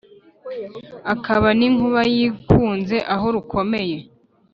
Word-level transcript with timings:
Akaba 1.13 1.47
n’ 1.57 1.61
inkuba 1.67 2.01
yikunze 2.15 2.97
aho 3.13 3.25
rukomeye 3.35 3.97